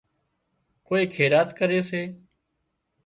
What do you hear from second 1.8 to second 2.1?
سي